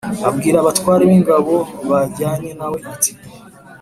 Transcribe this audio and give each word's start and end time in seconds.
abwira 0.29 0.57
abatware 0.59 1.03
b’ingabo 1.09 1.55
bajyanye 1.89 2.49
na 2.59 2.67
we 2.71 2.79
ati 2.93 3.11